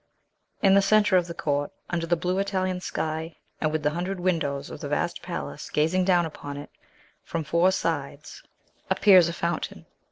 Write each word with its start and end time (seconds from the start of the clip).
In 0.63 0.73
the 0.73 0.81
centre 0.81 1.15
of 1.15 1.27
the 1.27 1.35
court, 1.35 1.71
under 1.91 2.07
the 2.07 2.15
blue 2.15 2.39
Italian 2.39 2.81
sky, 2.81 3.35
and 3.61 3.71
with 3.71 3.83
the 3.83 3.91
hundred 3.91 4.19
windows 4.19 4.71
of 4.71 4.79
the 4.79 4.89
vast 4.89 5.21
palace 5.21 5.69
gazing 5.69 6.05
down 6.05 6.25
upon 6.25 6.57
it 6.57 6.71
from 7.23 7.43
four 7.43 7.71
sides, 7.71 8.41
appears 8.89 9.29
a 9.29 9.33
fountain. 9.33 9.85